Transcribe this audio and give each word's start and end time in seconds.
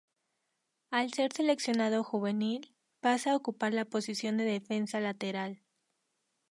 Al 0.89 1.13
ser 1.13 1.31
seleccionado 1.31 2.03
juvenil, 2.03 2.73
pasa 3.01 3.33
a 3.33 3.35
ocupar 3.35 3.71
la 3.71 3.85
posición 3.85 4.35
de 4.37 4.45
defensa 4.45 4.99
lateral. 4.99 5.61